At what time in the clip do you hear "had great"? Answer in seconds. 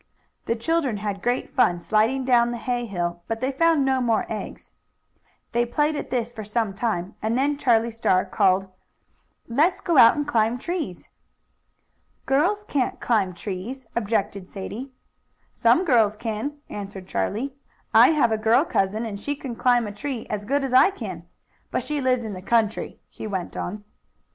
0.97-1.51